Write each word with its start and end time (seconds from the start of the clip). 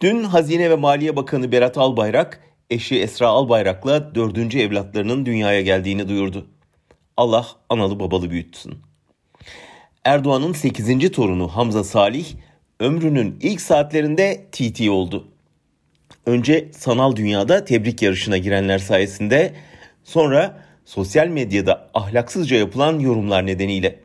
Dün 0.00 0.24
Hazine 0.24 0.70
ve 0.70 0.76
Maliye 0.76 1.16
Bakanı 1.16 1.52
Berat 1.52 1.78
Albayrak, 1.78 2.40
eşi 2.70 3.00
Esra 3.00 3.28
Albayrak'la 3.28 4.14
dördüncü 4.14 4.58
evlatlarının 4.58 5.26
dünyaya 5.26 5.60
geldiğini 5.60 6.08
duyurdu. 6.08 6.46
Allah 7.16 7.46
analı 7.68 8.00
babalı 8.00 8.30
büyütsün. 8.30 8.74
Erdoğan'ın 10.04 10.52
8. 10.52 11.10
torunu 11.10 11.48
Hamza 11.48 11.84
Salih, 11.84 12.26
ömrünün 12.80 13.38
ilk 13.42 13.60
saatlerinde 13.60 14.46
TT 14.52 14.88
oldu. 14.88 15.28
Önce 16.26 16.68
sanal 16.72 17.16
dünyada 17.16 17.64
tebrik 17.64 18.02
yarışına 18.02 18.38
girenler 18.38 18.78
sayesinde, 18.78 19.54
sonra 20.04 20.64
sosyal 20.84 21.28
medyada 21.28 21.90
ahlaksızca 21.94 22.56
yapılan 22.56 22.98
yorumlar 22.98 23.46
nedeniyle. 23.46 24.00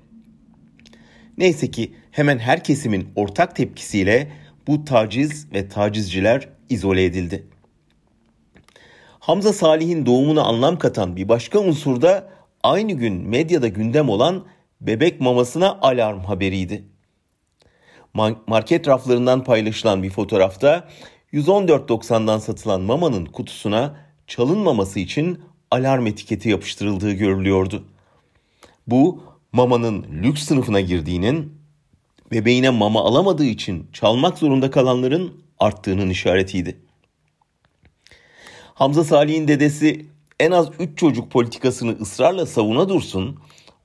Neyse 1.37 1.71
ki 1.71 1.93
hemen 2.11 2.39
her 2.39 2.63
kesimin 2.63 3.09
ortak 3.15 3.55
tepkisiyle 3.55 4.31
bu 4.69 4.85
taciz 4.85 5.53
ve 5.53 5.69
tacizciler 5.69 6.49
izole 6.69 7.05
edildi. 7.05 7.47
Hamza 9.19 9.53
Salih'in 9.53 10.05
doğumuna 10.05 10.41
anlam 10.41 10.79
katan 10.79 11.15
bir 11.15 11.29
başka 11.29 11.59
unsur 11.59 12.01
da 12.01 12.29
aynı 12.63 12.91
gün 12.93 13.13
medyada 13.13 13.67
gündem 13.67 14.09
olan 14.09 14.45
bebek 14.81 15.21
mamasına 15.21 15.79
alarm 15.81 16.19
haberiydi. 16.19 16.83
Market 18.47 18.87
raflarından 18.87 19.43
paylaşılan 19.43 20.03
bir 20.03 20.09
fotoğrafta 20.09 20.87
114.90'dan 21.33 22.39
satılan 22.39 22.81
mamanın 22.81 23.25
kutusuna 23.25 23.95
çalınmaması 24.27 24.99
için 24.99 25.41
alarm 25.71 26.07
etiketi 26.07 26.49
yapıştırıldığı 26.49 27.11
görülüyordu. 27.11 27.83
Bu 28.87 29.23
mamanın 29.51 30.03
lüks 30.23 30.43
sınıfına 30.43 30.81
girdiğinin, 30.81 31.58
bebeğine 32.31 32.69
mama 32.69 33.03
alamadığı 33.03 33.45
için 33.45 33.87
çalmak 33.93 34.37
zorunda 34.37 34.71
kalanların 34.71 35.33
arttığının 35.59 36.09
işaretiydi. 36.09 36.77
Hamza 38.73 39.03
Salih'in 39.03 39.47
dedesi 39.47 40.05
en 40.39 40.51
az 40.51 40.69
3 40.79 40.97
çocuk 40.97 41.31
politikasını 41.31 41.91
ısrarla 42.01 42.45
savuna 42.45 42.89
dursun, 42.89 43.39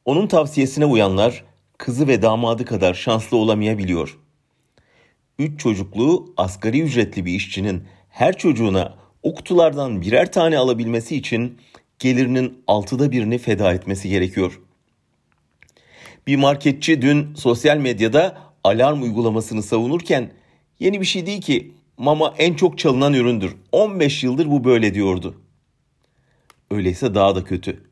onun 0.04 0.26
tavsiyesine 0.26 0.84
uyanlar 0.84 1.44
kızı 1.78 2.08
ve 2.08 2.22
damadı 2.22 2.64
kadar 2.64 2.94
şanslı 2.94 3.36
olamayabiliyor. 3.36 4.18
3 5.38 5.60
çocuklu 5.60 6.34
asgari 6.36 6.80
ücretli 6.80 7.24
bir 7.24 7.32
işçinin 7.32 7.84
her 8.08 8.38
çocuğuna 8.38 8.94
o 9.22 9.34
kutulardan 9.34 10.00
birer 10.00 10.32
tane 10.32 10.58
alabilmesi 10.58 11.16
için 11.16 11.58
gelirinin 11.98 12.62
altıda 12.66 13.12
birini 13.12 13.38
feda 13.38 13.72
etmesi 13.74 14.08
gerekiyor. 14.08 14.60
Bir 16.26 16.36
marketçi 16.36 17.02
dün 17.02 17.34
sosyal 17.34 17.76
medyada 17.76 18.38
alarm 18.64 19.02
uygulamasını 19.02 19.62
savunurken 19.62 20.30
yeni 20.80 21.00
bir 21.00 21.06
şey 21.06 21.26
değil 21.26 21.40
ki 21.40 21.72
mama 21.98 22.34
en 22.38 22.54
çok 22.54 22.78
çalınan 22.78 23.14
üründür. 23.14 23.56
15 23.72 24.24
yıldır 24.24 24.50
bu 24.50 24.64
böyle 24.64 24.94
diyordu. 24.94 25.40
Öyleyse 26.70 27.14
daha 27.14 27.36
da 27.36 27.44
kötü. 27.44 27.84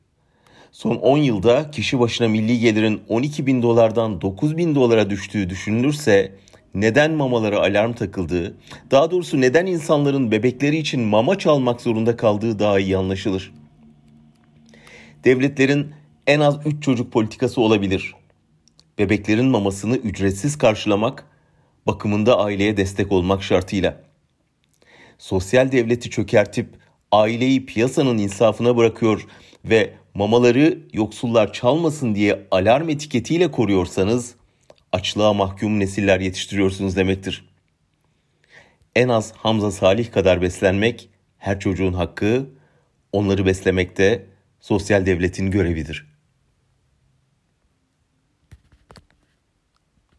Son 0.72 0.96
10 0.96 1.18
yılda 1.18 1.70
kişi 1.70 2.00
başına 2.00 2.28
milli 2.28 2.58
gelirin 2.58 3.00
12 3.08 3.46
bin 3.46 3.62
dolardan 3.62 4.20
9 4.20 4.56
bin 4.56 4.74
dolara 4.74 5.10
düştüğü 5.10 5.50
düşünülürse 5.50 6.32
neden 6.74 7.12
mamalara 7.12 7.58
alarm 7.58 7.92
takıldığı, 7.92 8.56
daha 8.90 9.10
doğrusu 9.10 9.40
neden 9.40 9.66
insanların 9.66 10.30
bebekleri 10.30 10.76
için 10.76 11.00
mama 11.00 11.38
çalmak 11.38 11.80
zorunda 11.80 12.16
kaldığı 12.16 12.58
daha 12.58 12.78
iyi 12.78 12.96
anlaşılır. 12.96 13.52
Devletlerin 15.24 15.86
en 16.26 16.40
az 16.40 16.58
3 16.66 16.82
çocuk 16.82 17.12
politikası 17.12 17.60
olabilir. 17.60 18.14
Bebeklerin 19.02 19.44
mamasını 19.44 19.96
ücretsiz 19.96 20.58
karşılamak, 20.58 21.26
bakımında 21.86 22.38
aileye 22.38 22.76
destek 22.76 23.12
olmak 23.12 23.42
şartıyla. 23.42 24.02
Sosyal 25.18 25.72
devleti 25.72 26.10
çökertip 26.10 26.68
aileyi 27.12 27.66
piyasanın 27.66 28.18
insafına 28.18 28.76
bırakıyor 28.76 29.26
ve 29.64 29.94
mamaları 30.14 30.78
yoksullar 30.92 31.52
çalmasın 31.52 32.14
diye 32.14 32.46
alarm 32.50 32.88
etiketiyle 32.88 33.50
koruyorsanız 33.50 34.34
açlığa 34.92 35.32
mahkum 35.32 35.80
nesiller 35.80 36.20
yetiştiriyorsunuz 36.20 36.96
demektir. 36.96 37.48
En 38.96 39.08
az 39.08 39.32
Hamza 39.32 39.70
Salih 39.70 40.12
kadar 40.12 40.42
beslenmek 40.42 41.08
her 41.38 41.60
çocuğun 41.60 41.92
hakkı, 41.92 42.46
onları 43.12 43.46
beslemek 43.46 43.98
de 43.98 44.26
sosyal 44.60 45.06
devletin 45.06 45.50
görevidir.'' 45.50 46.11